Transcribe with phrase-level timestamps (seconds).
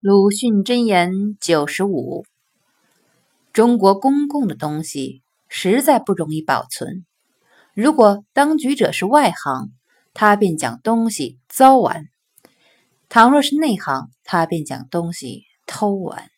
[0.00, 2.24] 鲁迅箴言九十五
[3.52, 7.04] 中国公共的东西实在不容易保存。
[7.74, 9.72] 如果当局者是外行
[10.14, 12.04] 他便将东西糟完
[13.08, 16.30] 倘若是内行他便将东西偷完。